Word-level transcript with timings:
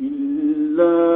إلا 0.00 1.15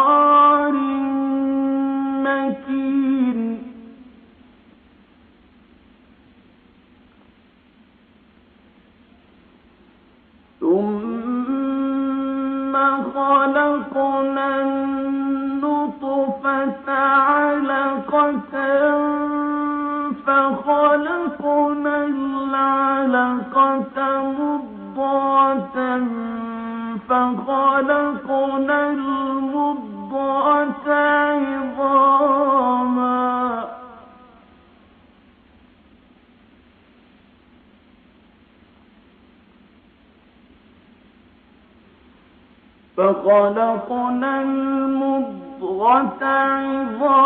فخلقنا 43.31 44.41
المضغة 44.41 46.25
عظاما 46.25 47.20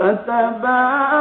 فتبارك 0.00 1.19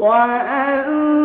وأنزلنا 0.00 1.19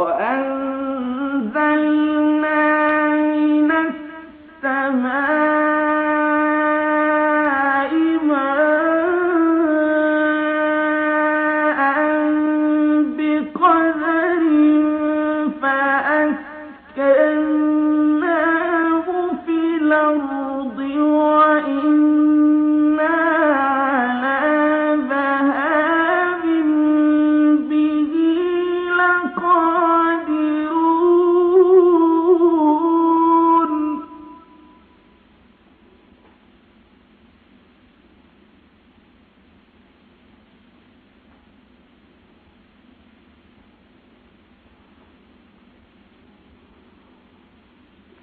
وأنزلنا 0.00 0.59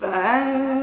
فأنشأنا 0.07 0.76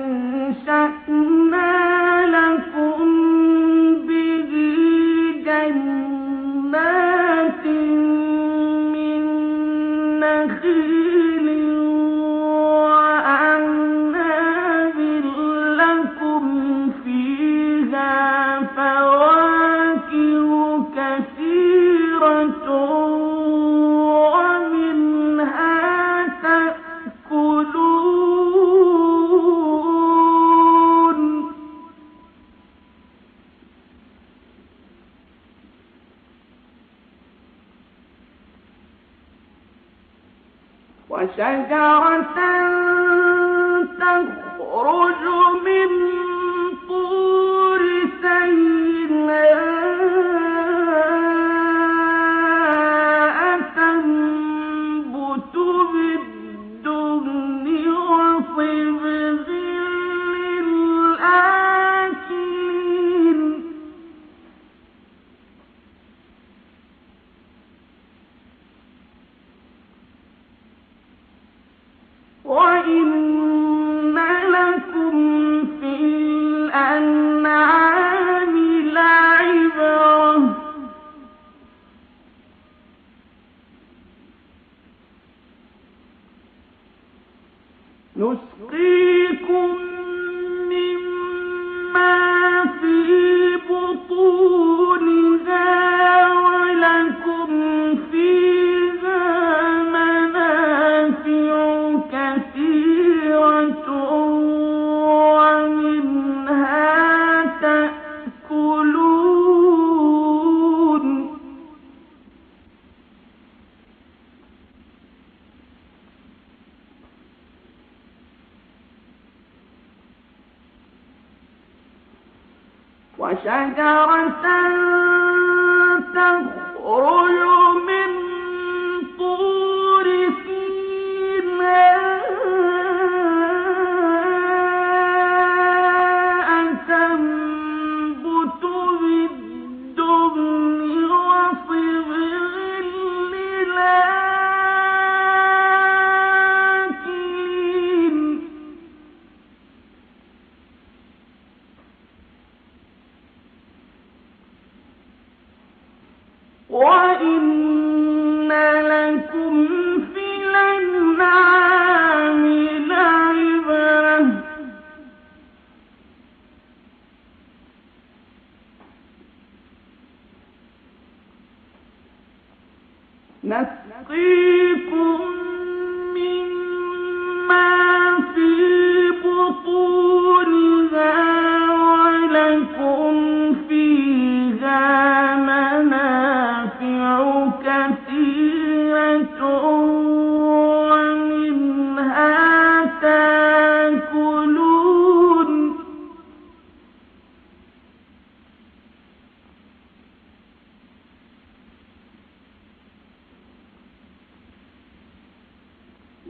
الْعَالَمِينَ 157.25 157.54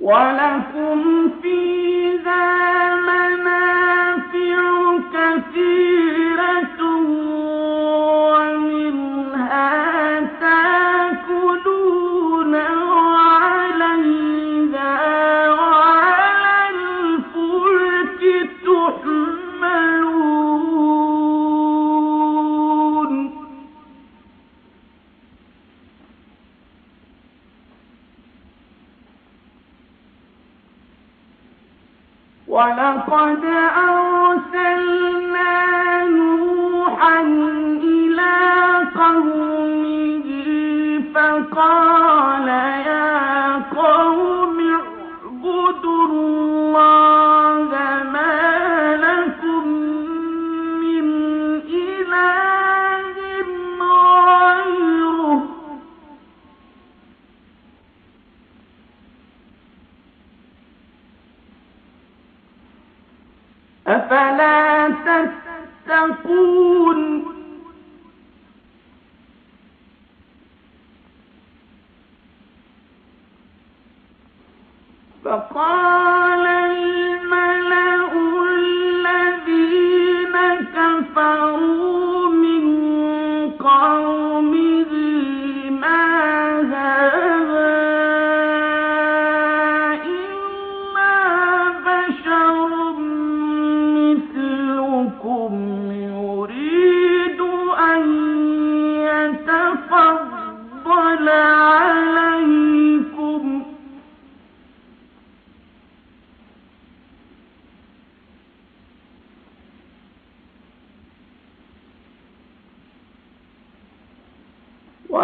ولكم 0.04 1.30
فيه 1.42 1.83
ولقد 32.84 33.44
أرسلنا 33.88 35.54
نوحا 36.04 37.20
إلى 37.82 38.34
قومه 38.96 40.28
فقال 41.14 42.48
يا 42.88 43.54
قوم 43.76 44.58
اعبدوا 44.70 46.43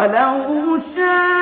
ولو 0.01 0.79
شاء 0.95 1.40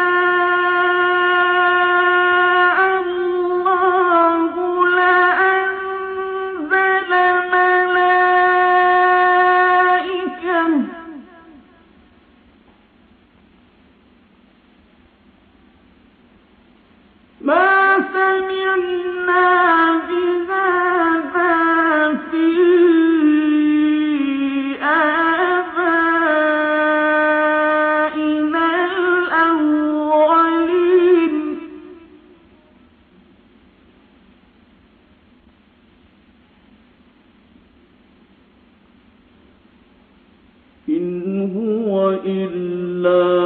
إن 41.00 41.52
هو 41.56 42.20
إلا 42.26 43.39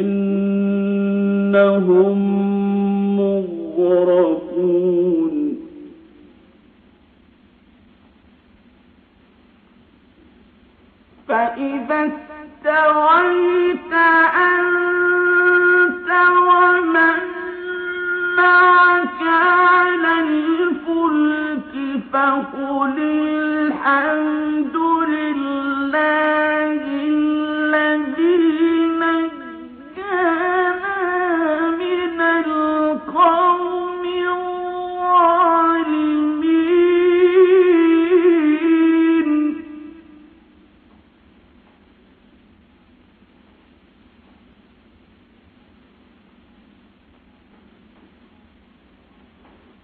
إنهم 0.00 1.90
مغرقون 3.16 4.09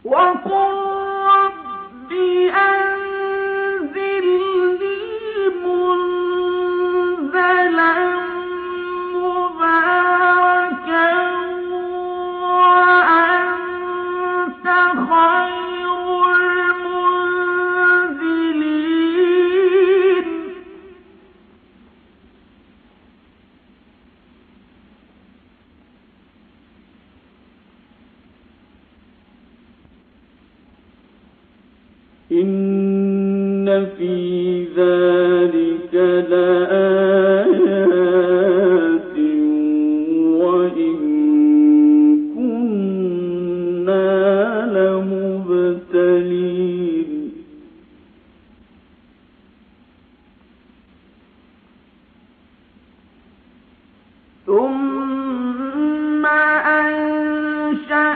وقل 0.05 0.84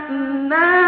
أنشأنا 0.10 0.79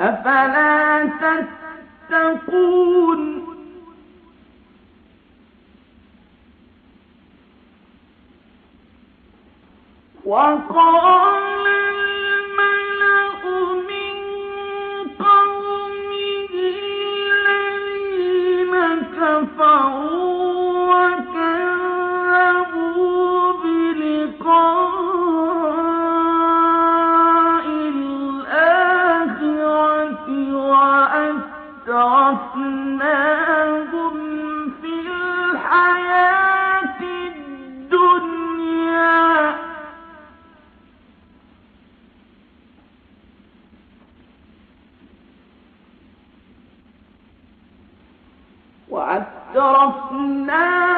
أفلا 0.00 1.10
تتقون؟ 2.10 3.40
وقال 10.24 11.66
الملأ 11.66 13.00
وأترفناهم 49.56 50.89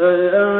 إذا 0.00 0.59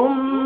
ثم 0.00 0.39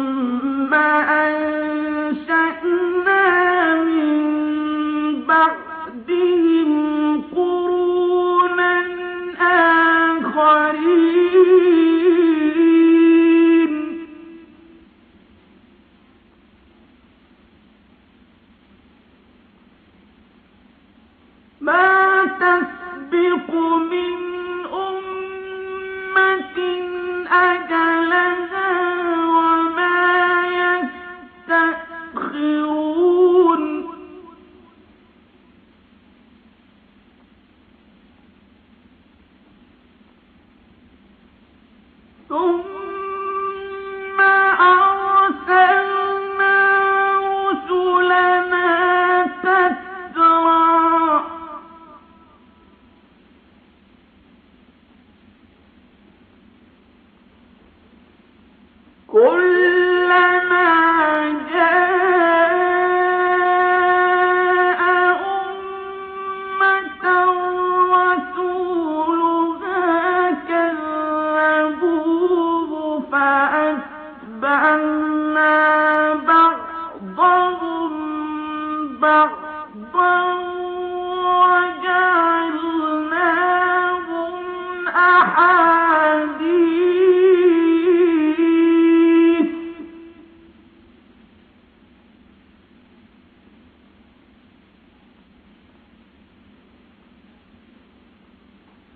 ثم 42.28 42.73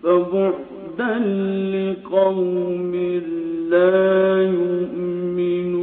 فبعدا 0.02 1.18
لقوم 1.74 2.94
لا 3.70 4.42
يؤمنون. 4.42 5.77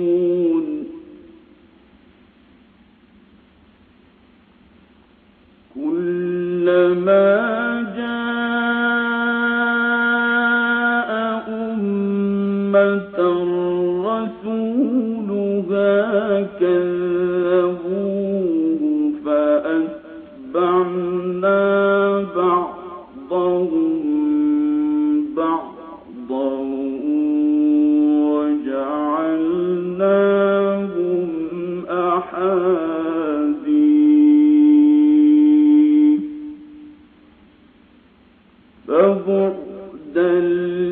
بعدا 39.28 40.40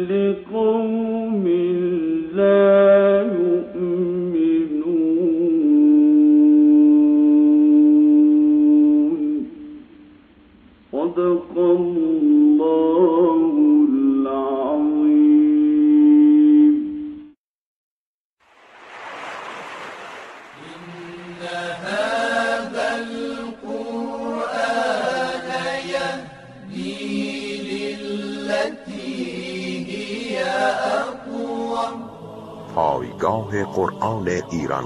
لقوم 0.10 1.03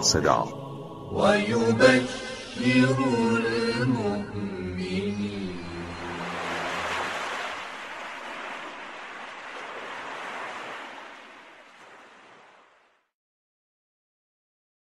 صدا 0.01 0.43
ويبشر 1.11 2.97